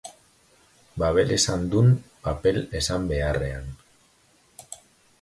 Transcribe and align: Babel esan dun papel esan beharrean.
Babel 1.03 1.35
esan 1.35 1.67
dun 1.75 1.91
papel 2.29 2.57
esan 2.83 3.09
beharrean. 3.15 3.73